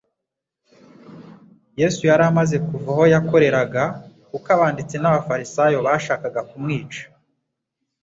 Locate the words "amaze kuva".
2.31-2.89